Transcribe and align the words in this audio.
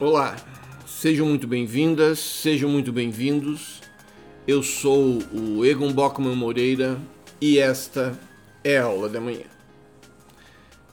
Olá, 0.00 0.34
sejam 0.84 1.24
muito 1.24 1.46
bem-vindas, 1.46 2.18
sejam 2.18 2.68
muito 2.68 2.92
bem-vindos. 2.92 3.80
Eu 4.44 4.60
sou 4.60 5.20
o 5.32 5.64
Egon 5.64 5.92
Bockman 5.92 6.34
Moreira 6.34 7.00
e 7.40 7.60
esta 7.60 8.18
é 8.64 8.76
a 8.76 8.86
aula 8.86 9.08
da 9.08 9.20
manhã. 9.20 9.44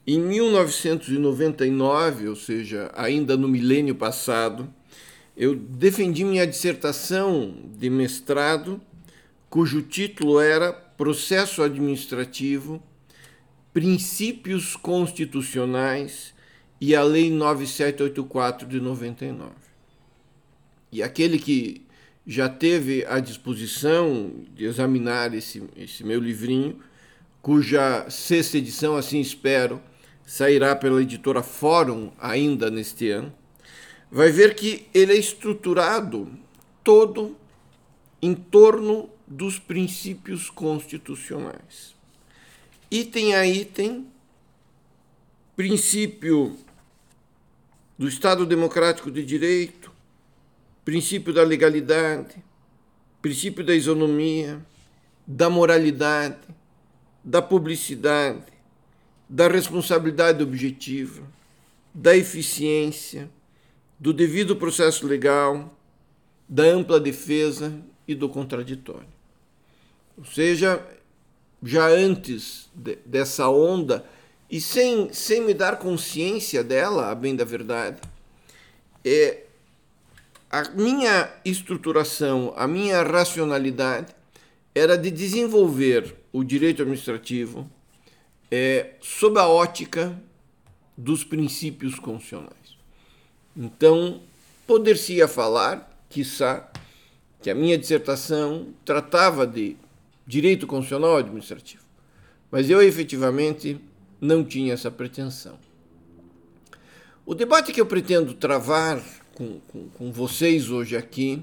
em 0.07 0.19
1999, 0.19 2.29
ou 2.29 2.37
seja, 2.37 2.91
ainda 2.95 3.37
no 3.37 3.47
milênio 3.47 3.95
passado, 3.95 4.73
eu 5.37 5.55
defendi 5.55 6.25
minha 6.25 6.47
dissertação 6.47 7.55
de 7.77 7.89
mestrado, 7.89 8.81
cujo 9.49 9.83
título 9.83 10.39
era 10.41 10.73
Processo 10.73 11.63
Administrativo, 11.63 12.83
Princípios 13.73 14.77
Constitucionais 14.77 16.35
e 16.81 16.95
a 16.95 17.03
Lei 17.03 17.31
9784 17.31 18.69
de 18.69 18.81
99. 18.81 19.53
E 20.91 21.03
aquele 21.03 21.39
que 21.39 21.87
já 22.27 22.49
teve 22.49 23.05
a 23.07 23.19
disposição 23.19 24.31
de 24.55 24.65
examinar 24.65 25.35
esse, 25.35 25.63
esse 25.75 26.05
meu 26.05 26.21
livrinho, 26.21 26.79
cuja 27.41 28.09
sexta 28.11 28.59
edição, 28.59 28.97
assim 28.97 29.21
espero, 29.21 29.81
sairá 30.25 30.77
pela 30.77 31.03
editora 31.03 31.43
Fórum 31.43 32.13
ainda 32.21 32.71
neste 32.71 33.11
ano, 33.11 33.33
vai 34.13 34.31
ver 34.31 34.55
que 34.55 34.87
ele 34.93 35.15
é 35.15 35.17
estruturado 35.17 36.31
todo 36.85 37.35
em 38.21 38.35
torno 38.35 39.09
dos 39.27 39.59
princípios 39.59 40.51
constitucionais. 40.51 41.97
Item 42.91 43.35
a 43.35 43.47
item, 43.47 44.07
princípio 45.57 46.59
do 47.97 48.07
Estado 48.07 48.45
Democrático 48.45 49.11
de 49.11 49.25
Direito, 49.25 49.91
princípio 50.85 51.33
da 51.33 51.43
legalidade, 51.43 52.37
princípio 53.23 53.65
da 53.65 53.75
isonomia, 53.75 54.61
da 55.27 55.49
moralidade, 55.49 56.37
da 57.25 57.41
publicidade, 57.41 58.53
da 59.27 59.49
responsabilidade 59.49 60.43
objetiva, 60.43 61.23
da 61.95 62.15
eficiência, 62.15 63.31
do 64.03 64.13
devido 64.13 64.57
processo 64.57 65.07
legal, 65.07 65.79
da 66.49 66.65
ampla 66.65 66.99
defesa 66.99 67.73
e 68.07 68.17
do 68.17 68.29
contraditório. 68.29 69.07
Ou 70.19 70.25
seja, 70.25 70.85
já 71.63 71.87
antes 71.87 72.69
de, 72.75 72.99
dessa 73.07 73.49
onda, 73.49 74.05
e 74.51 74.61
sem, 74.61 75.13
sem 75.13 75.43
me 75.43 75.55
dar 75.55 75.79
consciência 75.79 76.65
dela, 76.65 77.13
a 77.13 77.15
bem 77.15 77.37
da 77.37 77.45
verdade, 77.45 78.01
é, 79.05 79.45
a 80.51 80.69
minha 80.71 81.33
estruturação, 81.45 82.53
a 82.57 82.67
minha 82.67 83.05
racionalidade 83.05 84.13
era 84.75 84.99
de 84.99 85.13
desenvolver 85.13 86.17
o 86.33 86.43
direito 86.43 86.83
administrativo 86.83 87.71
é, 88.51 88.95
sob 89.01 89.39
a 89.39 89.47
ótica 89.47 90.21
dos 90.99 91.23
princípios 91.23 92.01
constitucionais. 92.01 92.82
Então, 93.57 94.21
poder-se-ia 94.67 95.29
falar, 95.29 96.05
quiçá, 96.09 96.71
que 97.41 97.51
a 97.51 97.55
minha 97.55 97.77
dissertação 97.77 98.69
tratava 98.85 99.47
de 99.47 99.77
direito 100.27 100.67
constitucional 100.67 101.17
administrativo. 101.17 101.83
Mas 102.51 102.71
eu 102.71 102.81
efetivamente 102.81 103.81
não 104.21 104.45
tinha 104.45 104.73
essa 104.73 104.91
pretensão. 104.91 105.59
O 107.27 107.35
debate 107.35 107.73
que 107.73 107.81
eu 107.81 107.87
pretendo 107.87 108.35
travar 108.35 109.03
com, 109.35 109.61
com, 109.69 109.89
com 109.89 110.13
vocês 110.13 110.71
hoje 110.71 110.97
aqui, 110.97 111.43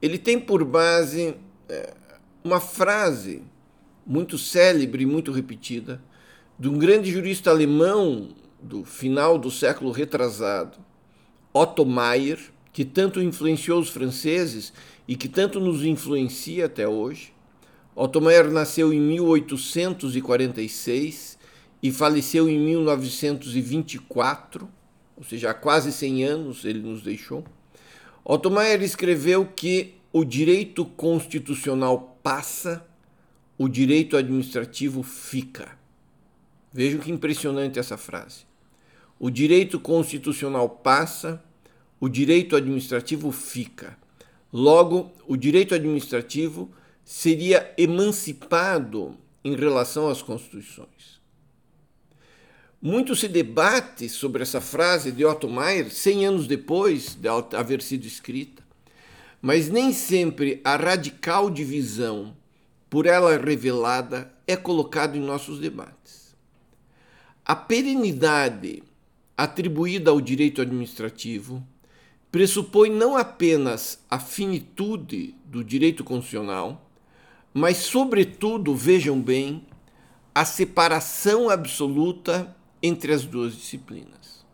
ele 0.00 0.18
tem 0.18 0.38
por 0.38 0.64
base 0.64 1.34
é, 1.68 1.94
uma 2.42 2.60
frase 2.60 3.42
muito 4.06 4.36
célebre, 4.36 5.06
muito 5.06 5.30
repetida, 5.30 6.02
de 6.58 6.68
um 6.68 6.78
grande 6.78 7.10
jurista 7.10 7.50
alemão 7.50 8.30
do 8.60 8.84
final 8.84 9.38
do 9.38 9.50
século 9.50 9.90
retrasado, 9.90 10.78
Otto 11.52 11.84
Maier, 11.84 12.38
que 12.72 12.84
tanto 12.84 13.20
influenciou 13.20 13.80
os 13.80 13.90
franceses 13.90 14.72
e 15.06 15.14
que 15.16 15.28
tanto 15.28 15.60
nos 15.60 15.84
influencia 15.84 16.64
até 16.66 16.88
hoje. 16.88 17.34
Otto 17.94 18.22
Maier 18.22 18.50
nasceu 18.50 18.92
em 18.92 19.00
1846 19.00 21.38
e 21.82 21.92
faleceu 21.92 22.48
em 22.48 22.58
1924, 22.58 24.66
ou 25.16 25.24
seja, 25.24 25.50
há 25.50 25.54
quase 25.54 25.92
100 25.92 26.24
anos 26.24 26.64
ele 26.64 26.80
nos 26.80 27.02
deixou. 27.02 27.44
Otto 28.24 28.50
Maier 28.50 28.82
escreveu 28.82 29.44
que 29.44 29.92
o 30.12 30.24
direito 30.24 30.86
constitucional 30.86 32.18
passa, 32.22 32.86
o 33.58 33.68
direito 33.68 34.16
administrativo 34.16 35.02
fica. 35.02 35.76
Vejam 36.72 37.00
que 37.00 37.10
impressionante 37.10 37.78
essa 37.78 37.98
frase. 37.98 38.50
O 39.22 39.30
direito 39.30 39.78
constitucional 39.78 40.68
passa, 40.68 41.40
o 42.00 42.08
direito 42.08 42.56
administrativo 42.56 43.30
fica. 43.30 43.96
Logo, 44.52 45.12
o 45.28 45.36
direito 45.36 45.76
administrativo 45.76 46.68
seria 47.04 47.72
emancipado 47.78 49.16
em 49.44 49.54
relação 49.54 50.08
às 50.08 50.20
constituições. 50.20 51.20
Muito 52.82 53.14
se 53.14 53.28
debate 53.28 54.08
sobre 54.08 54.42
essa 54.42 54.60
frase 54.60 55.12
de 55.12 55.24
Otto 55.24 55.48
Maier 55.48 55.88
100 55.88 56.26
anos 56.26 56.46
depois 56.48 57.14
de 57.14 57.28
haver 57.56 57.80
sido 57.80 58.04
escrita, 58.04 58.60
mas 59.40 59.68
nem 59.68 59.92
sempre 59.92 60.60
a 60.64 60.74
radical 60.74 61.48
divisão 61.48 62.36
por 62.90 63.06
ela 63.06 63.38
revelada 63.38 64.34
é 64.48 64.56
colocada 64.56 65.16
em 65.16 65.20
nossos 65.20 65.60
debates. 65.60 66.34
A 67.44 67.54
perenidade 67.54 68.82
atribuída 69.42 70.12
ao 70.12 70.20
direito 70.20 70.62
administrativo 70.62 71.66
pressupõe 72.30 72.88
não 72.90 73.16
apenas 73.16 74.04
a 74.08 74.18
finitude 74.18 75.34
do 75.44 75.64
direito 75.64 76.04
constitucional, 76.04 76.88
mas, 77.52 77.78
sobretudo, 77.78 78.72
vejam 78.74 79.20
bem, 79.20 79.66
a 80.32 80.44
separação 80.44 81.50
absoluta 81.50 82.56
entre 82.80 83.12
as 83.12 83.24
duas 83.24 83.54
disciplinas. 83.54 84.46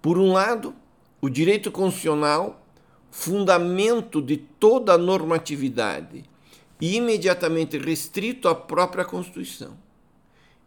Por 0.00 0.16
um 0.16 0.32
lado, 0.32 0.74
o 1.20 1.28
direito 1.28 1.70
constitucional, 1.70 2.66
fundamento 3.10 4.22
de 4.22 4.38
toda 4.38 4.94
a 4.94 4.98
normatividade 4.98 6.24
e 6.80 6.96
imediatamente 6.96 7.76
restrito 7.76 8.48
à 8.48 8.54
própria 8.54 9.04
Constituição. 9.04 9.76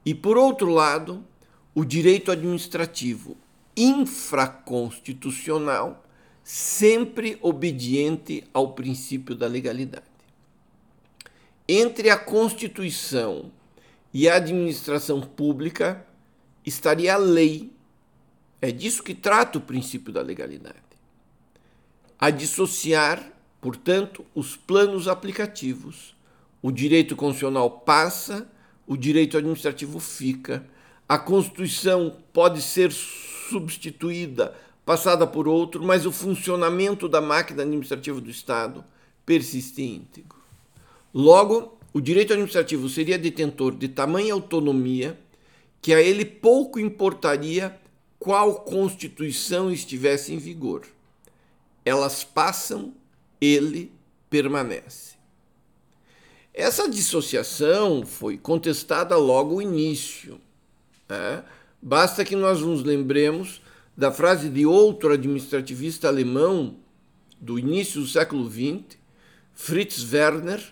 E, 0.05 0.13
por 0.13 0.37
outro 0.37 0.69
lado, 0.69 1.25
o 1.75 1.83
direito 1.83 2.31
administrativo 2.31 3.35
infraconstitucional, 3.75 6.05
sempre 6.43 7.37
obediente 7.41 8.43
ao 8.53 8.73
princípio 8.73 9.35
da 9.35 9.47
legalidade. 9.47 10.05
Entre 11.67 12.09
a 12.09 12.17
Constituição 12.17 13.51
e 14.13 14.29
a 14.29 14.35
administração 14.35 15.21
pública 15.21 16.05
estaria 16.65 17.13
a 17.13 17.17
lei. 17.17 17.71
É 18.61 18.71
disso 18.71 19.01
que 19.01 19.15
trata 19.15 19.57
o 19.57 19.61
princípio 19.61 20.13
da 20.13 20.21
legalidade. 20.21 20.77
A 22.19 22.29
dissociar, 22.29 23.31
portanto, 23.59 24.23
os 24.35 24.55
planos 24.55 25.07
aplicativos. 25.07 26.15
O 26.61 26.71
direito 26.71 27.15
constitucional 27.15 27.71
passa, 27.71 28.47
o 28.85 28.95
direito 28.95 29.37
administrativo 29.37 29.99
fica 29.99 30.63
a 31.13 31.17
Constituição 31.19 32.17
pode 32.33 32.59
ser 32.59 32.91
substituída, 32.91 34.55
passada 34.83 35.27
por 35.27 35.47
outro, 35.47 35.83
mas 35.83 36.07
o 36.07 36.11
funcionamento 36.11 37.07
da 37.07 37.21
máquina 37.21 37.61
administrativa 37.61 38.19
do 38.19 38.31
Estado 38.31 38.83
persiste 39.23 39.83
íntegro. 39.83 40.39
Logo, 41.13 41.77
o 41.93 42.01
direito 42.01 42.33
administrativo 42.33 42.89
seria 42.89 43.19
detentor 43.19 43.75
de 43.75 43.89
tamanha 43.89 44.33
autonomia 44.33 45.15
que 45.83 45.93
a 45.93 46.01
ele 46.01 46.25
pouco 46.25 46.79
importaria 46.79 47.79
qual 48.17 48.61
constituição 48.61 49.71
estivesse 49.71 50.33
em 50.33 50.39
vigor. 50.39 50.81
Elas 51.85 52.23
passam, 52.23 52.91
ele 53.39 53.91
permanece. 54.31 55.13
Essa 56.51 56.89
dissociação 56.89 58.03
foi 58.03 58.35
contestada 58.35 59.15
logo 59.15 59.53
ao 59.53 59.61
início. 59.61 60.41
Né? 61.13 61.43
Basta 61.81 62.25
que 62.25 62.35
nós 62.35 62.61
nos 62.61 62.83
lembremos 62.83 63.61
da 63.95 64.11
frase 64.11 64.49
de 64.49 64.65
outro 64.65 65.13
administrativista 65.13 66.07
alemão 66.07 66.77
do 67.39 67.59
início 67.59 68.01
do 68.01 68.07
século 68.07 68.49
XX, 68.49 68.97
Fritz 69.53 70.11
Werner, 70.11 70.63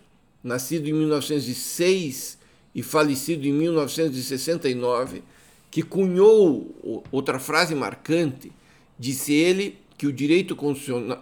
nascido 0.43 0.87
em 0.87 0.93
1906 0.93 2.39
e 2.73 2.81
falecido 2.81 3.45
em 3.45 3.51
1969, 3.51 5.21
que 5.69 5.83
cunhou 5.83 7.03
outra 7.11 7.37
frase 7.37 7.75
marcante, 7.75 8.51
disse 8.97 9.33
ele 9.33 9.77
que 9.97 10.07
o 10.07 10.13
direito, 10.13 10.57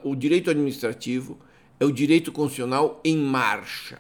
o 0.03 0.15
direito 0.15 0.49
administrativo 0.49 1.37
é 1.79 1.85
o 1.85 1.91
direito 1.91 2.31
constitucional 2.31 3.01
em 3.03 3.17
marcha. 3.17 3.99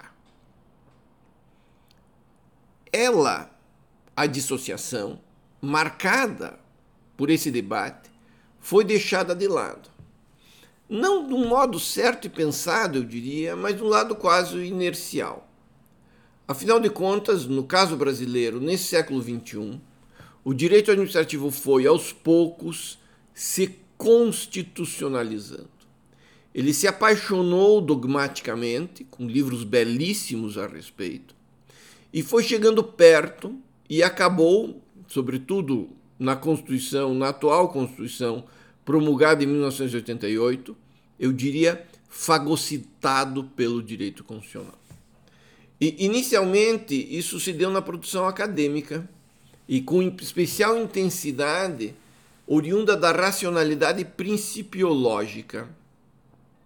Ela, 2.91 3.58
a 4.19 4.25
dissociação, 4.25 5.17
marcada 5.61 6.59
por 7.15 7.29
esse 7.29 7.49
debate, 7.49 8.11
foi 8.59 8.83
deixada 8.83 9.33
de 9.33 9.47
lado. 9.47 9.89
Não 10.89 11.25
de 11.25 11.33
um 11.33 11.47
modo 11.47 11.79
certo 11.79 12.25
e 12.27 12.29
pensado, 12.29 12.97
eu 12.97 13.03
diria, 13.05 13.55
mas 13.55 13.77
de 13.77 13.81
um 13.81 13.87
lado 13.87 14.17
quase 14.17 14.57
inercial. 14.57 15.49
Afinal 16.45 16.81
de 16.81 16.89
contas, 16.89 17.45
no 17.45 17.63
caso 17.63 17.95
brasileiro, 17.95 18.59
nesse 18.59 18.89
século 18.89 19.21
XXI, 19.21 19.79
o 20.43 20.53
direito 20.53 20.91
administrativo 20.91 21.49
foi, 21.49 21.87
aos 21.87 22.11
poucos, 22.11 22.99
se 23.33 23.79
constitucionalizando. 23.97 25.69
Ele 26.53 26.73
se 26.73 26.89
apaixonou 26.89 27.79
dogmaticamente, 27.79 29.05
com 29.05 29.25
livros 29.25 29.63
belíssimos 29.63 30.57
a 30.57 30.67
respeito, 30.67 31.33
e 32.11 32.21
foi 32.21 32.43
chegando 32.43 32.83
perto 32.83 33.57
e 33.89 34.03
acabou, 34.03 34.81
sobretudo 35.07 35.89
na 36.17 36.35
Constituição, 36.35 37.13
na 37.13 37.29
atual 37.29 37.69
Constituição, 37.69 38.43
promulgada 38.85 39.43
em 39.43 39.47
1988, 39.47 40.75
eu 41.19 41.33
diria 41.33 41.85
fagocitado 42.07 43.43
pelo 43.55 43.81
direito 43.81 44.23
constitucional. 44.23 44.77
E, 45.79 46.05
inicialmente, 46.05 46.95
isso 46.95 47.39
se 47.39 47.53
deu 47.53 47.69
na 47.69 47.81
produção 47.81 48.27
acadêmica 48.27 49.07
e 49.67 49.81
com 49.81 50.01
especial 50.01 50.77
intensidade 50.77 51.95
oriunda 52.45 52.97
da 52.97 53.11
racionalidade 53.11 54.03
principiológica. 54.03 55.69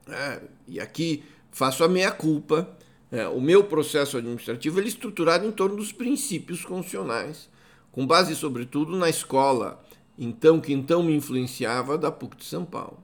É, 0.08 0.42
e 0.68 0.80
aqui 0.80 1.24
faço 1.52 1.84
a 1.84 1.90
meia-culpa. 1.90 2.76
É, 3.14 3.28
o 3.28 3.40
meu 3.40 3.64
processo 3.64 4.18
administrativo 4.18 4.82
é 4.82 4.84
estruturado 4.86 5.46
em 5.46 5.52
torno 5.52 5.76
dos 5.76 5.92
princípios 5.92 6.66
constitucionais, 6.66 7.48
com 7.92 8.08
base, 8.08 8.36
sobretudo, 8.36 8.98
na 8.98 9.08
escola, 9.08 9.86
então 10.18 10.60
que 10.60 10.74
então 10.74 11.04
me 11.04 11.16
influenciava 11.16 11.96
da 11.96 12.12
PUC 12.12 12.38
de 12.38 12.46
São 12.46 12.66
Paulo. 12.66 12.98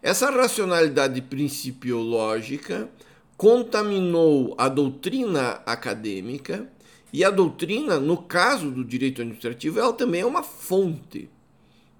Essa 0.00 0.30
racionalidade 0.30 1.20
principiológica 1.22 2.88
contaminou 3.36 4.54
a 4.56 4.68
doutrina 4.68 5.60
acadêmica 5.66 6.70
e 7.12 7.24
a 7.24 7.30
doutrina, 7.30 7.98
no 7.98 8.16
caso 8.16 8.70
do 8.70 8.84
direito 8.84 9.22
administrativo, 9.22 9.80
ela 9.80 9.92
também 9.92 10.20
é 10.20 10.26
uma 10.26 10.44
fonte. 10.44 11.28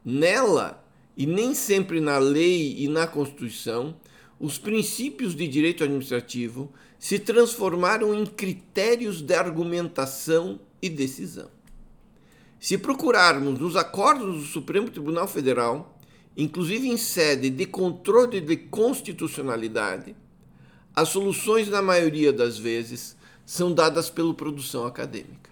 Nela, 0.04 0.80
e 1.16 1.26
nem 1.26 1.54
sempre 1.54 2.00
na 2.00 2.18
lei 2.18 2.76
e 2.78 2.86
na 2.86 3.08
Constituição, 3.08 3.96
os 4.38 4.58
princípios 4.58 5.34
de 5.34 5.48
direito 5.48 5.82
administrativo 5.82 6.72
se 7.00 7.18
transformaram 7.18 8.14
em 8.14 8.26
critérios 8.26 9.22
de 9.22 9.34
argumentação 9.34 10.60
e 10.82 10.90
decisão. 10.90 11.50
Se 12.60 12.76
procurarmos 12.76 13.58
nos 13.58 13.74
acordos 13.74 14.36
do 14.36 14.46
Supremo 14.46 14.90
Tribunal 14.90 15.26
Federal, 15.26 15.98
inclusive 16.36 16.86
em 16.86 16.98
sede 16.98 17.48
de 17.48 17.64
controle 17.64 18.38
de 18.42 18.54
constitucionalidade, 18.54 20.14
as 20.94 21.08
soluções, 21.08 21.68
na 21.68 21.80
maioria 21.80 22.34
das 22.34 22.58
vezes, 22.58 23.16
são 23.46 23.72
dadas 23.72 24.10
pela 24.10 24.34
produção 24.34 24.84
acadêmica. 24.84 25.50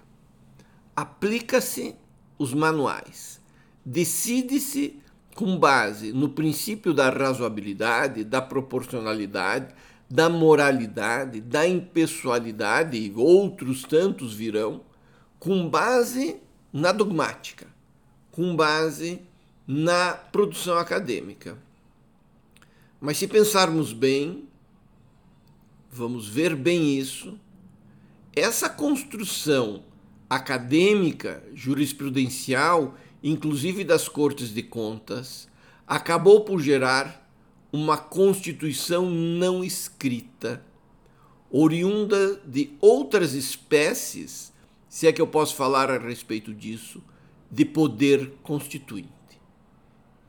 Aplica-se 0.94 1.94
os 2.38 2.52
manuais. 2.52 3.40
Decide-se 3.84 5.00
com 5.34 5.56
base 5.56 6.12
no 6.12 6.28
princípio 6.28 6.92
da 6.92 7.08
razoabilidade, 7.08 8.22
da 8.22 8.42
proporcionalidade, 8.42 9.72
da 10.10 10.28
moralidade, 10.28 11.40
da 11.40 11.68
impessoalidade, 11.68 12.96
e 12.96 13.12
outros 13.14 13.82
tantos 13.82 14.34
virão, 14.34 14.80
com 15.38 15.68
base 15.68 16.40
na 16.72 16.92
dogmática, 16.92 17.66
com 18.30 18.56
base 18.56 19.20
na 19.66 20.12
produção 20.12 20.78
acadêmica. 20.78 21.58
Mas 23.00 23.18
se 23.18 23.28
pensarmos 23.28 23.92
bem, 23.92 24.48
vamos 25.90 26.26
ver 26.28 26.56
bem 26.56 26.98
isso, 26.98 27.38
essa 28.34 28.68
construção 28.68 29.82
acadêmica, 30.28 31.42
jurisprudencial, 31.54 32.96
inclusive 33.22 33.84
das 33.84 34.08
Cortes 34.08 34.54
de 34.54 34.62
Contas, 34.62 35.48
acabou 35.86 36.42
por 36.44 36.60
gerar 36.60 37.27
uma 37.78 37.96
Constituição 37.96 39.10
não 39.10 39.64
escrita, 39.64 40.64
oriunda 41.50 42.36
de 42.46 42.70
outras 42.80 43.32
espécies, 43.32 44.52
se 44.88 45.06
é 45.06 45.12
que 45.12 45.20
eu 45.20 45.26
posso 45.26 45.54
falar 45.54 45.90
a 45.90 45.98
respeito 45.98 46.52
disso, 46.52 47.02
de 47.50 47.64
poder 47.64 48.34
constituinte. 48.42 49.08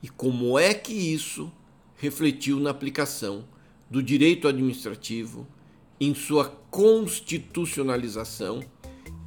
E 0.02 0.08
como 0.08 0.58
é 0.58 0.74
que 0.74 0.94
isso 0.94 1.52
refletiu 1.96 2.60
na 2.60 2.70
aplicação 2.70 3.44
do 3.90 4.02
direito 4.02 4.48
administrativo 4.48 5.46
em 6.00 6.16
sua 6.16 6.46
constitucionalização 6.72 8.64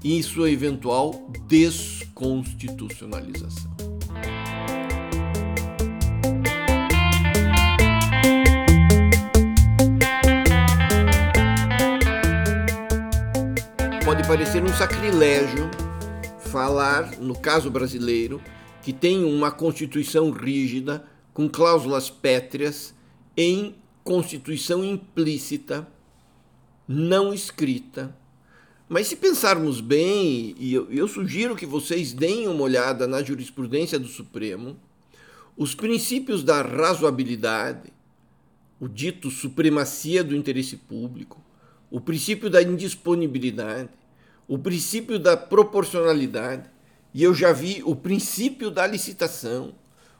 e 0.02 0.16
em 0.16 0.22
sua 0.22 0.50
eventual 0.50 1.28
desconstitucionalização. 1.46 3.91
Pode 14.22 14.28
parecer 14.28 14.62
um 14.62 14.68
sacrilégio 14.68 15.68
falar, 16.38 17.18
no 17.18 17.36
caso 17.36 17.68
brasileiro, 17.68 18.40
que 18.80 18.92
tem 18.92 19.24
uma 19.24 19.50
constituição 19.50 20.30
rígida, 20.30 21.04
com 21.34 21.48
cláusulas 21.48 22.08
pétreas, 22.08 22.94
em 23.36 23.74
constituição 24.04 24.84
implícita, 24.84 25.88
não 26.86 27.34
escrita. 27.34 28.16
Mas 28.88 29.08
se 29.08 29.16
pensarmos 29.16 29.80
bem, 29.80 30.54
e 30.56 30.72
eu, 30.72 30.88
eu 30.92 31.08
sugiro 31.08 31.56
que 31.56 31.66
vocês 31.66 32.12
deem 32.12 32.46
uma 32.46 32.62
olhada 32.62 33.08
na 33.08 33.24
jurisprudência 33.24 33.98
do 33.98 34.06
Supremo, 34.06 34.76
os 35.56 35.74
princípios 35.74 36.44
da 36.44 36.62
razoabilidade, 36.62 37.92
o 38.78 38.86
dito 38.86 39.32
supremacia 39.32 40.22
do 40.22 40.36
interesse 40.36 40.76
público, 40.76 41.42
o 41.90 42.00
princípio 42.00 42.48
da 42.48 42.62
indisponibilidade, 42.62 43.90
o 44.52 44.58
princípio 44.58 45.18
da 45.18 45.34
proporcionalidade, 45.34 46.68
e 47.14 47.22
eu 47.22 47.34
já 47.34 47.54
vi 47.54 47.82
o 47.86 47.96
princípio 47.96 48.70
da 48.70 48.86
licitação, 48.86 49.74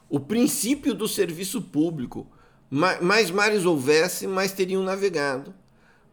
o 0.09 0.19
princípio 0.19 0.95
do 0.95 1.07
serviço 1.07 1.61
público, 1.61 2.25
mais 2.67 3.29
mares 3.29 3.63
houvesse, 3.63 4.25
mais 4.25 4.51
teriam 4.51 4.81
navegado. 4.81 5.53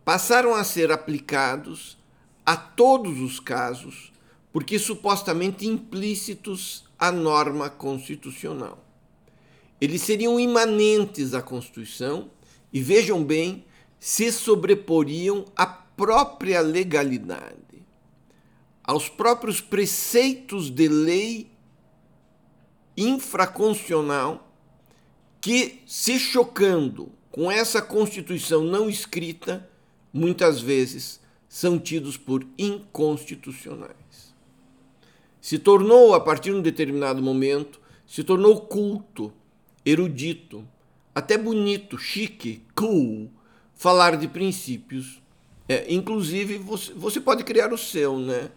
Passaram 0.05 0.55
a 0.55 0.63
ser 0.65 0.93
aplicados 0.93 1.97
a 2.45 2.59
todos 2.59 3.21
os 3.21 3.41
casos, 3.41 4.13
porque 4.53 4.79
supostamente 4.79 5.67
implícitos 5.67 6.85
à 6.99 7.11
norma 7.11 7.71
constitucional. 7.71 8.85
Eles 9.81 10.03
seriam 10.03 10.39
imanentes 10.39 11.33
à 11.33 11.41
Constituição 11.41 12.31
e, 12.71 12.83
vejam 12.83 13.25
bem, 13.25 13.65
se 13.99 14.31
sobreporiam 14.31 15.47
à 15.57 15.65
própria 15.65 16.61
legalidade, 16.61 17.70
aos 18.91 19.09
próprios 19.09 19.61
preceitos 19.61 20.69
de 20.69 20.89
lei 20.89 21.49
infraconstitucional 22.97 24.53
que, 25.41 25.81
se 25.87 26.19
chocando 26.19 27.13
com 27.31 27.49
essa 27.49 27.81
Constituição 27.81 28.65
não 28.65 28.91
escrita, 28.91 29.71
muitas 30.13 30.61
vezes 30.61 31.21
são 31.49 31.79
tidos 31.79 32.17
por 32.17 32.45
inconstitucionais. 32.59 34.35
Se 35.41 35.57
tornou, 35.57 36.13
a 36.13 36.19
partir 36.19 36.51
de 36.51 36.57
um 36.57 36.61
determinado 36.61 37.23
momento, 37.23 37.81
se 38.05 38.25
tornou 38.25 38.63
culto, 38.63 39.33
erudito, 39.87 40.67
até 41.15 41.39
bonito, 41.39 41.97
chique, 41.97 42.65
cool, 42.75 43.31
falar 43.73 44.17
de 44.17 44.27
princípios. 44.27 45.23
É, 45.69 45.95
inclusive, 45.95 46.59
você, 46.59 46.93
você 46.93 47.21
pode 47.21 47.45
criar 47.45 47.73
o 47.73 47.79
seu, 47.79 48.19
né? 48.19 48.51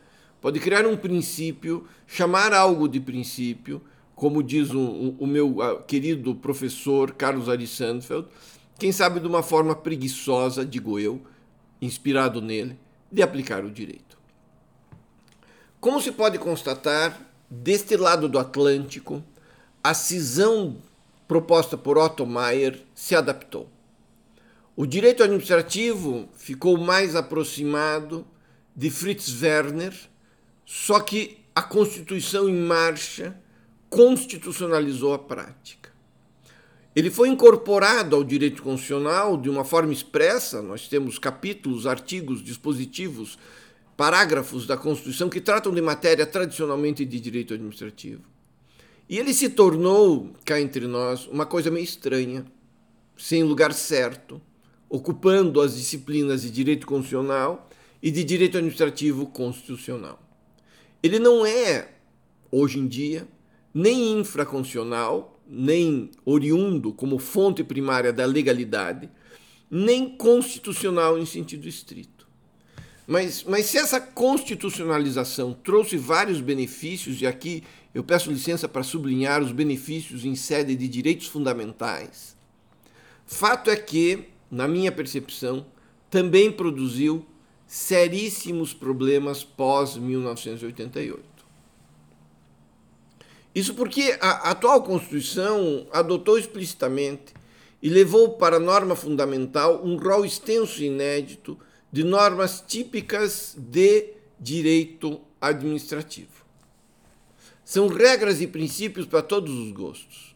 Pode 0.44 0.60
criar 0.60 0.86
um 0.86 0.98
princípio, 0.98 1.88
chamar 2.06 2.52
algo 2.52 2.90
de 2.90 3.00
princípio, 3.00 3.82
como 4.14 4.44
diz 4.44 4.72
o, 4.72 5.16
o, 5.18 5.26
meu 5.26 5.56
querido 5.88 6.36
professor 6.36 7.14
Carlos 7.14 7.48
Ari 7.48 7.66
Sandfeld, 7.66 8.28
quem 8.78 8.92
sabe 8.92 9.22
de 9.22 9.26
uma 9.28 9.42
forma 9.42 9.74
preguiçosa, 9.74 10.66
digo 10.66 11.00
eu, 11.00 11.22
inspirado 11.82 12.42
nele, 12.42 12.78
de 13.10 13.22
aplicar 13.22 13.64
o 13.64 13.72
direito. 13.72 14.18
Como 15.80 16.02
se 16.02 16.12
pode 16.12 16.38
constatar, 16.38 17.18
deste 17.50 17.96
lado 17.96 18.28
do 18.28 18.38
Atlântico, 18.38 19.24
a 19.82 19.94
cisão 19.94 20.76
proposta 21.26 21.78
por 21.78 21.98
Otto 21.98 22.28
Meyer 22.28 22.84
se 22.94 23.16
adaptou. 23.16 23.70
O 24.76 24.86
direito 24.86 25.24
administrativo 25.24 26.28
ficou 26.34 26.78
mais 26.78 27.16
aproximado 27.16 28.28
de 28.76 28.90
Fritz 28.90 29.42
Werner, 29.42 30.12
só 30.66 31.00
que 31.00 31.38
a 31.56 31.62
Constituição 31.62 32.50
em 32.50 32.56
marcha 32.56 33.38
constitucionalizou 33.90 35.14
a 35.14 35.20
prática. 35.20 35.92
Ele 36.96 37.10
foi 37.10 37.30
incorporado 37.30 38.16
ao 38.16 38.24
direito 38.24 38.62
constitucional 38.62 39.38
de 39.38 39.50
uma 39.50 39.64
forma 39.64 39.92
expressa, 39.92 40.62
nós 40.62 40.88
temos 40.88 41.18
capítulos, 41.18 41.88
artigos, 41.88 42.44
dispositivos, 42.44 43.38
parágrafos 43.98 44.68
da 44.68 44.78
Constituição 44.78 45.30
que 45.30 45.42
tratam 45.42 45.74
de 45.74 45.82
matéria 45.82 46.26
tradicionalmente 46.26 47.06
de 47.06 47.20
direito 47.20 47.54
administrativo. 47.54 48.22
E 49.10 49.18
ele 49.18 49.34
se 49.34 49.50
tornou, 49.50 50.34
cá 50.46 50.60
entre 50.60 50.88
nós, 50.88 51.28
uma 51.28 51.46
coisa 51.46 51.70
meio 51.70 51.84
estranha, 51.84 52.46
sem 53.18 53.44
lugar 53.44 53.74
certo, 53.74 54.42
ocupando 54.90 55.62
as 55.62 55.76
disciplinas 55.76 56.44
de 56.44 56.52
direito 56.52 56.86
constitucional 56.86 57.70
e 58.02 58.12
de 58.12 58.24
direito 58.24 58.58
administrativo 58.58 59.26
constitucional. 59.28 60.20
Ele 61.04 61.20
não 61.20 61.46
é, 61.46 61.90
hoje 62.50 62.80
em 62.80 62.88
dia, 62.88 63.28
nem 63.74 64.20
infraconstitucional, 64.20 65.38
nem 65.46 66.10
oriundo 66.24 66.94
como 66.94 67.20
fonte 67.20 67.62
primária 67.62 68.14
da 68.14 68.26
legalidade, 68.26 69.10
nem 69.70 70.10
constitucional 70.10 71.20
em 71.20 71.26
sentido 71.26 71.68
estrito. 71.68 72.26
Mas, 73.06 73.44
mas 73.44 73.66
se 73.66 73.78
essa 73.78 74.00
constitucionalização 74.00 75.52
trouxe 75.52 75.98
vários 75.98 76.40
benefícios, 76.40 77.22
e 77.22 77.28
aqui 77.28 77.64
eu 77.94 78.02
peço 78.02 78.32
licença 78.32 78.70
para 78.70 78.82
sublinhar 78.82 79.44
os 79.44 79.52
benefícios 79.52 80.24
em 80.24 80.36
sede 80.36 80.74
de 80.74 80.88
direitos 80.88 81.28
fundamentais, 81.28 82.38
fato 83.26 83.70
é 83.70 83.76
que, 83.76 84.30
na 84.50 84.70
minha 84.70 84.92
percepção, 84.92 85.66
também 86.10 86.50
produziu 86.50 87.26
seríssimos 87.68 88.74
problemas 88.74 89.44
pós-1988. 89.44 91.20
Isso 93.56 93.76
porque 93.76 94.18
a 94.20 94.52
atual 94.52 94.82
Constituição 94.84 95.88
adotou 95.92 96.38
explicitamente 96.40 97.34
e 97.82 97.90
levou 97.90 98.30
para 98.32 98.56
a 98.56 98.60
norma 98.60 98.96
fundamental 98.96 99.82
um 99.84 99.98
rol 99.98 100.26
extenso 100.26 100.82
e 100.82 100.88
inédito 100.88 101.58
de 101.92 102.04
normas 102.04 102.64
típicas 102.66 103.56
de 103.58 104.14
direito 104.40 105.22
administrativo. 105.40 106.32
São 107.64 107.88
regras 107.88 108.42
e 108.42 108.48
princípios 108.48 109.06
para 109.06 109.22
todos 109.22 109.54
os 109.54 109.72
gostos. 109.72 110.34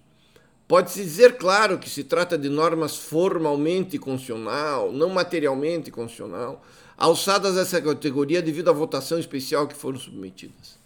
Pode-se 0.67 1.01
dizer, 1.01 1.37
claro, 1.37 1.79
que 1.79 1.89
se 1.89 2.03
trata 2.03 2.37
de 2.37 2.49
normas 2.49 2.97
formalmente 2.97 3.97
constitucional, 3.97 4.91
não 4.91 5.09
materialmente 5.09 5.89
constitucional, 5.89 6.61
alçadas 6.97 7.57
a 7.57 7.61
essa 7.61 7.81
categoria 7.81 8.41
devido 8.41 8.69
à 8.69 8.73
votação 8.73 9.19
especial 9.19 9.67
que 9.67 9.75
foram 9.75 9.99
submetidas. 9.99 10.77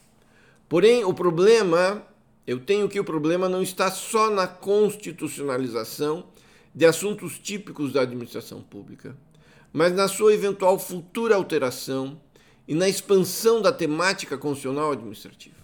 Porém, 0.67 1.03
o 1.03 1.13
problema 1.13 2.05
eu 2.45 2.59
tenho 2.59 2.89
que 2.89 2.99
o 2.99 3.03
problema 3.03 3.47
não 3.47 3.61
está 3.61 3.91
só 3.91 4.29
na 4.29 4.47
constitucionalização 4.47 6.25
de 6.73 6.85
assuntos 6.85 7.37
típicos 7.37 7.93
da 7.93 8.01
administração 8.01 8.61
pública, 8.61 9.15
mas 9.71 9.93
na 9.93 10.07
sua 10.07 10.33
eventual 10.33 10.79
futura 10.79 11.35
alteração 11.35 12.19
e 12.67 12.73
na 12.73 12.89
expansão 12.89 13.61
da 13.61 13.71
temática 13.71 14.37
constitucional 14.37 14.91
administrativa. 14.91 15.55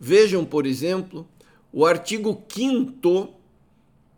Vejam, 0.00 0.44
por 0.44 0.66
exemplo, 0.66 1.28
o 1.72 1.84
artigo 1.84 2.44
5 2.48 3.34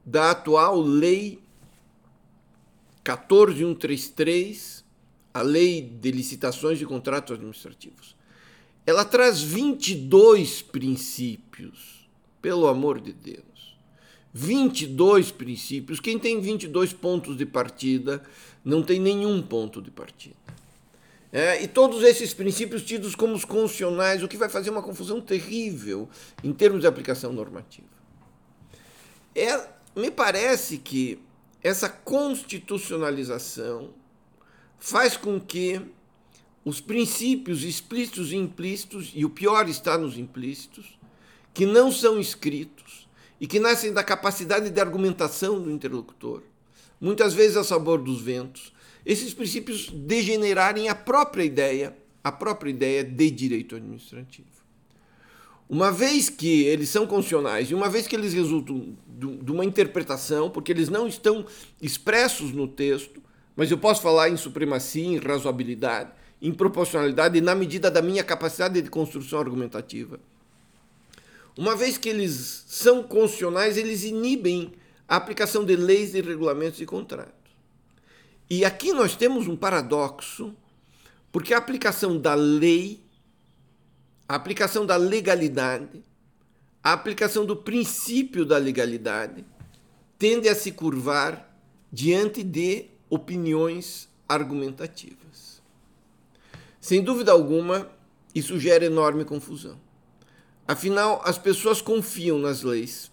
da 0.04 0.30
atual 0.30 0.80
Lei 0.80 1.40
14133, 3.04 4.84
a 5.32 5.42
Lei 5.42 5.82
de 5.82 6.10
Licitações 6.10 6.78
de 6.78 6.86
Contratos 6.86 7.34
Administrativos 7.34 8.18
ela 8.88 9.04
traz 9.04 9.42
22 9.42 10.62
princípios, 10.62 12.08
pelo 12.40 12.66
amor 12.66 12.98
de 12.98 13.12
Deus. 13.12 13.76
22 14.32 15.30
princípios. 15.30 16.00
Quem 16.00 16.18
tem 16.18 16.40
22 16.40 16.94
pontos 16.94 17.36
de 17.36 17.44
partida 17.44 18.22
não 18.64 18.82
tem 18.82 18.98
nenhum 18.98 19.42
ponto 19.42 19.82
de 19.82 19.90
partida. 19.90 20.34
É, 21.30 21.62
e 21.62 21.68
todos 21.68 22.02
esses 22.02 22.32
princípios 22.32 22.82
tidos 22.82 23.14
como 23.14 23.34
os 23.34 23.44
constitucionais, 23.44 24.22
o 24.22 24.28
que 24.28 24.38
vai 24.38 24.48
fazer 24.48 24.70
uma 24.70 24.82
confusão 24.82 25.20
terrível 25.20 26.08
em 26.42 26.54
termos 26.54 26.80
de 26.80 26.86
aplicação 26.86 27.30
normativa. 27.30 27.86
É, 29.34 29.68
me 29.94 30.10
parece 30.10 30.78
que 30.78 31.20
essa 31.62 31.90
constitucionalização 31.90 33.90
faz 34.78 35.16
com 35.16 35.40
que 35.40 35.80
os 36.64 36.80
princípios 36.80 37.62
explícitos 37.62 38.32
e 38.32 38.36
implícitos, 38.36 39.12
e 39.14 39.24
o 39.24 39.30
pior 39.30 39.68
está 39.68 39.96
nos 39.96 40.18
implícitos, 40.18 40.98
que 41.54 41.64
não 41.64 41.90
são 41.90 42.20
escritos 42.20 43.08
e 43.40 43.46
que 43.46 43.58
nascem 43.58 43.92
da 43.92 44.04
capacidade 44.04 44.70
de 44.70 44.80
argumentação 44.80 45.60
do 45.60 45.70
interlocutor, 45.70 46.42
muitas 47.00 47.32
vezes 47.32 47.56
a 47.56 47.64
sabor 47.64 48.02
dos 48.02 48.20
ventos, 48.20 48.72
esses 49.06 49.32
princípios 49.32 49.88
degenerarem 49.90 50.88
a 50.88 50.94
própria 50.94 51.44
ideia, 51.44 51.96
a 52.22 52.30
própria 52.30 52.70
ideia 52.70 53.02
de 53.02 53.30
direito 53.30 53.76
administrativo. 53.76 54.58
Uma 55.68 55.92
vez 55.92 56.30
que 56.30 56.64
eles 56.64 56.88
são 56.88 57.06
constitucionais 57.06 57.70
e 57.70 57.74
uma 57.74 57.88
vez 57.88 58.06
que 58.06 58.16
eles 58.16 58.32
resultam 58.32 58.96
de 59.06 59.52
uma 59.52 59.64
interpretação, 59.64 60.50
porque 60.50 60.72
eles 60.72 60.88
não 60.88 61.06
estão 61.06 61.44
expressos 61.80 62.52
no 62.52 62.66
texto, 62.66 63.22
mas 63.58 63.72
eu 63.72 63.76
posso 63.76 64.00
falar 64.00 64.28
em 64.28 64.36
supremacia, 64.36 65.04
em 65.04 65.18
razoabilidade, 65.18 66.12
em 66.40 66.52
proporcionalidade 66.52 67.40
na 67.40 67.56
medida 67.56 67.90
da 67.90 68.00
minha 68.00 68.22
capacidade 68.22 68.80
de 68.80 68.88
construção 68.88 69.40
argumentativa. 69.40 70.20
Uma 71.56 71.74
vez 71.74 71.98
que 71.98 72.08
eles 72.08 72.64
são 72.68 73.02
constitucionais, 73.02 73.76
eles 73.76 74.04
inibem 74.04 74.74
a 75.08 75.16
aplicação 75.16 75.64
de 75.64 75.74
leis, 75.74 76.12
de 76.12 76.20
regulamentos 76.20 76.80
e 76.80 76.86
contratos. 76.86 77.34
E 78.48 78.64
aqui 78.64 78.92
nós 78.92 79.16
temos 79.16 79.48
um 79.48 79.56
paradoxo, 79.56 80.54
porque 81.32 81.52
a 81.52 81.58
aplicação 81.58 82.16
da 82.16 82.34
lei, 82.34 83.02
a 84.28 84.36
aplicação 84.36 84.86
da 84.86 84.94
legalidade, 84.94 86.04
a 86.80 86.92
aplicação 86.92 87.44
do 87.44 87.56
princípio 87.56 88.46
da 88.46 88.56
legalidade 88.56 89.44
tende 90.16 90.48
a 90.48 90.54
se 90.54 90.70
curvar 90.70 91.58
diante 91.92 92.44
de 92.44 92.96
opiniões 93.10 94.08
argumentativas. 94.28 95.62
Sem 96.80 97.02
dúvida 97.02 97.32
alguma, 97.32 97.88
isso 98.34 98.58
gera 98.58 98.84
enorme 98.84 99.24
confusão. 99.24 99.78
Afinal, 100.66 101.20
as 101.24 101.38
pessoas 101.38 101.80
confiam 101.80 102.38
nas 102.38 102.62
leis. 102.62 103.10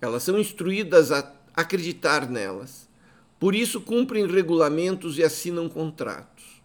Elas 0.00 0.22
são 0.22 0.38
instruídas 0.38 1.10
a 1.10 1.34
acreditar 1.54 2.28
nelas. 2.28 2.88
Por 3.40 3.54
isso, 3.54 3.80
cumprem 3.80 4.26
regulamentos 4.26 5.18
e 5.18 5.24
assinam 5.24 5.68
contratos. 5.68 6.62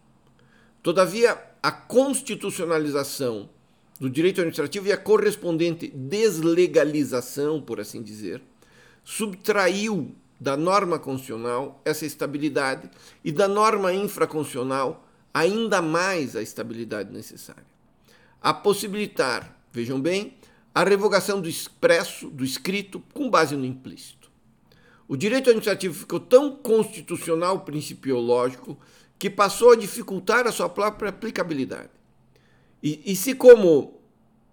Todavia, 0.84 1.42
a 1.64 1.72
constitucionalização 1.72 3.50
do 4.00 4.10
direito 4.10 4.42
administrativo 4.42 4.88
e 4.88 4.92
a 4.92 4.98
correspondente 4.98 5.88
deslegalização, 5.88 7.62
por 7.62 7.80
assim 7.80 8.02
dizer, 8.02 8.42
subtraiu 9.04 10.16
da 10.42 10.58
norma 10.58 10.98
constitucional 10.98 11.80
essa 11.86 12.04
estabilidade 12.04 12.90
e 13.24 13.32
da 13.32 13.48
norma 13.48 13.94
infraconstitucional 13.94 15.08
ainda 15.32 15.84
mais 15.84 16.36
a 16.36 16.42
estabilidade 16.42 17.14
necessária. 17.14 17.64
A 18.42 18.52
possibilitar, 18.52 19.56
vejam 19.72 20.02
bem, 20.02 20.36
a 20.74 20.84
revogação 20.84 21.40
do 21.40 21.48
expresso, 21.48 22.28
do 22.28 22.44
escrito, 22.44 23.00
com 23.14 23.30
base 23.30 23.56
no 23.56 23.64
implícito. 23.64 24.32
O 25.08 25.16
direito 25.16 25.52
administrativo 25.52 25.94
ficou 25.94 26.20
tão 26.20 26.56
constitucional 26.56 27.60
principiológico 27.60 28.80
que 29.20 29.30
passou 29.30 29.74
a 29.74 29.76
dificultar 29.76 30.48
a 30.48 30.52
sua 30.52 30.68
própria 30.68 31.10
aplicabilidade. 31.10 31.92
E, 32.82 33.00
e 33.06 33.16
se, 33.16 33.36
como 33.36 34.02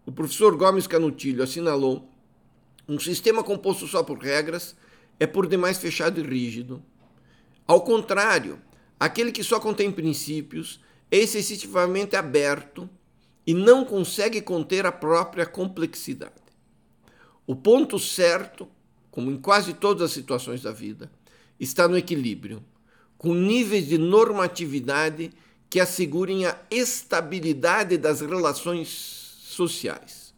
o 0.04 0.12
professor 0.12 0.54
Gomes 0.54 0.86
Canutilho 0.86 1.42
assinalou, 1.42 2.12
um 2.86 2.98
sistema 2.98 3.42
composto 3.42 3.86
só 3.86 4.02
por 4.02 4.18
regras 4.18 4.76
é 5.18 5.26
por 5.26 5.46
demais 5.46 5.78
fechado 5.78 6.20
e 6.20 6.22
rígido. 6.22 6.82
Ao 7.66 7.80
contrário, 7.82 8.60
aquele 8.98 9.32
que 9.32 9.42
só 9.42 9.60
contém 9.60 9.90
princípios 9.90 10.80
é 11.10 11.18
excessivamente 11.18 12.16
aberto 12.16 12.88
e 13.46 13.54
não 13.54 13.84
consegue 13.84 14.40
conter 14.40 14.86
a 14.86 14.92
própria 14.92 15.46
complexidade. 15.46 16.34
O 17.46 17.56
ponto 17.56 17.98
certo, 17.98 18.68
como 19.10 19.30
em 19.30 19.38
quase 19.38 19.72
todas 19.72 20.02
as 20.02 20.12
situações 20.12 20.62
da 20.62 20.70
vida, 20.70 21.10
está 21.58 21.88
no 21.88 21.96
equilíbrio, 21.96 22.62
com 23.16 23.34
níveis 23.34 23.86
de 23.86 23.98
normatividade 23.98 25.30
que 25.70 25.80
assegurem 25.80 26.46
a 26.46 26.58
estabilidade 26.70 27.96
das 27.98 28.20
relações 28.20 28.88
sociais. 28.88 30.34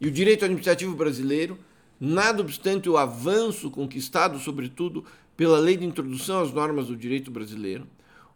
E 0.00 0.08
o 0.08 0.10
direito 0.10 0.44
administrativo 0.44 0.94
brasileiro, 0.94 1.58
nada 2.00 2.42
obstante 2.42 2.88
o 2.88 2.96
avanço 2.96 3.70
conquistado, 3.70 4.38
sobretudo 4.38 5.04
pela 5.36 5.58
lei 5.58 5.76
de 5.76 5.84
introdução 5.84 6.40
às 6.40 6.52
normas 6.52 6.88
do 6.88 6.96
direito 6.96 7.30
brasileiro, 7.30 7.86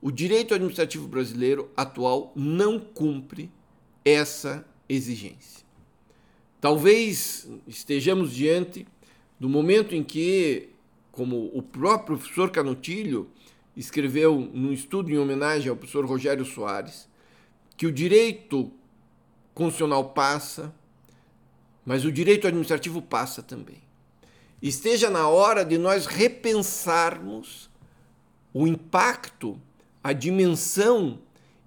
o 0.01 0.11
direito 0.11 0.55
administrativo 0.55 1.09
brasileiro 1.09 1.71
atual 1.77 2.33
não 2.35 2.79
cumpre 2.79 3.51
essa 4.05 4.65
exigência. 4.89 5.67
Talvez 6.61 7.49
estejamos 7.67 8.33
diante 8.33 8.87
do 9.39 9.49
momento 9.49 9.95
em 9.95 10.03
que, 10.03 10.71
como 11.13 11.51
o 11.55 11.63
próprio 11.63 12.17
professor 12.17 12.51
Canutilho 12.51 13.29
escreveu 13.77 14.51
num 14.53 14.73
estudo 14.73 15.11
em 15.11 15.19
homenagem 15.19 15.69
ao 15.69 15.77
professor 15.77 16.05
Rogério 16.05 16.45
Soares, 16.45 17.09
que 17.77 17.87
o 17.87 17.93
direito 17.93 18.73
constitucional 19.55 20.11
passa, 20.11 20.75
mas 21.89 22.05
o 22.05 22.13
direito 22.13 22.47
administrativo 22.47 23.01
passa 23.01 23.43
também. 23.43 23.81
Esteja 24.61 25.09
na 25.09 25.27
hora 25.27 25.65
de 25.65 25.79
nós 25.79 26.05
repensarmos 26.05 27.71
o 28.53 28.67
impacto, 28.67 29.59
a 30.05 30.13
dimensão 30.13 31.19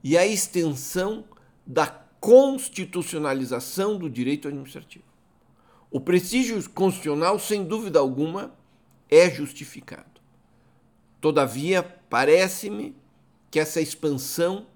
e 0.03 0.15
a 0.15 0.23
extensão 0.23 1.25
da 1.65 1.87
constitucionalização 2.19 3.97
do 3.97 4.07
direito 4.07 4.47
administrativo. 4.47 5.05
O 5.89 5.99
prestígio 5.99 6.69
constitucional, 6.69 7.39
sem 7.39 7.63
dúvida 7.63 7.97
alguma, 7.97 8.53
é 9.09 9.27
justificado. 9.27 10.21
Todavia, 11.19 11.81
parece-me 11.81 12.95
que 13.49 13.59
essa 13.59 13.81
expansão 13.81 14.67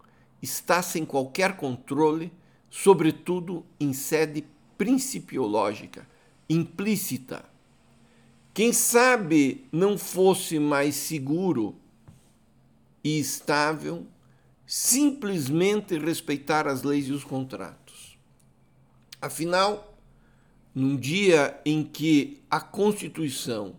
está 0.42 0.82
sem 0.82 1.06
qualquer 1.06 1.56
controle, 1.56 2.34
sobretudo 2.68 3.64
em 3.80 3.94
sede 3.94 4.44
principiológica, 4.78 6.08
implícita. 6.50 7.44
Quem 8.54 8.72
sabe 8.72 9.66
não 9.72 9.98
fosse 9.98 10.60
mais 10.60 10.96
seguro 10.96 11.76
e 13.04 13.20
estável 13.20 14.08
simplesmente 14.66 15.98
respeitar 15.98 16.68
as 16.68 16.82
leis 16.82 17.08
e 17.08 17.12
os 17.12 17.24
contratos. 17.24 18.18
Afinal, 19.22 19.96
num 20.74 20.98
dia 20.98 21.60
em 21.66 21.84
que 21.84 22.42
a 22.50 22.60
Constituição 22.60 23.76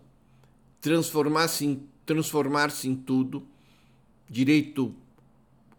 transformasse 0.79 1.65
em, 1.65 1.87
transformar-se 2.05 2.87
em 2.87 2.95
tudo, 2.95 3.45
direito 4.29 4.95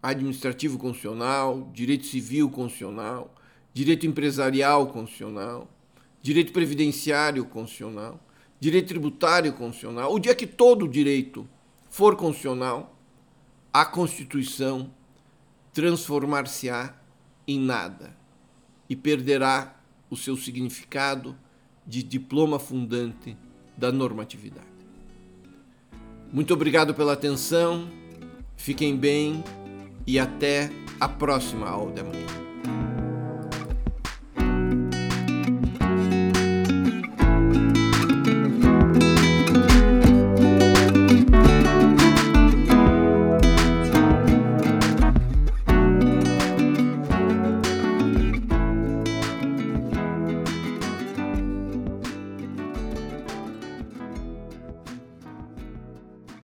administrativo 0.02 0.78
constitucional, 0.78 1.70
direito 1.72 2.06
civil 2.06 2.50
constitucional, 2.50 3.34
direito 3.78 4.08
empresarial 4.08 4.88
constitucional, 4.88 5.70
direito 6.20 6.52
previdenciário 6.52 7.44
constitucional, 7.44 8.18
direito 8.58 8.88
tributário 8.88 9.52
constitucional, 9.52 10.12
o 10.12 10.18
dia 10.18 10.34
que 10.34 10.48
todo 10.48 10.88
direito 10.88 11.48
for 11.88 12.16
constitucional, 12.16 12.98
a 13.72 13.84
Constituição 13.84 14.92
transformar-se-á 15.72 16.92
em 17.46 17.60
nada 17.60 18.16
e 18.88 18.96
perderá 18.96 19.76
o 20.10 20.16
seu 20.16 20.36
significado 20.36 21.38
de 21.86 22.02
diploma 22.02 22.58
fundante 22.58 23.36
da 23.76 23.92
normatividade. 23.92 24.66
Muito 26.32 26.52
obrigado 26.52 26.94
pela 26.94 27.12
atenção, 27.12 27.88
fiquem 28.56 28.96
bem 28.96 29.44
e 30.04 30.18
até 30.18 30.68
a 30.98 31.08
próxima 31.08 31.68
aula 31.68 31.92
de 31.92 32.00
amanhã. 32.00 32.47